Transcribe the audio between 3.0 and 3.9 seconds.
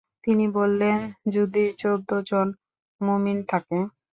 মুমিন থাকে?